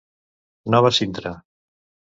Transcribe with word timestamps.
Nova 0.77 0.91
Sintra. 1.01 1.35